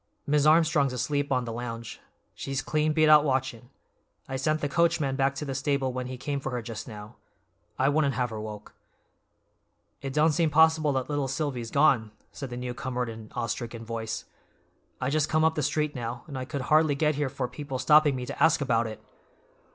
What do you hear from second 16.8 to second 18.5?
get here for people stopping me to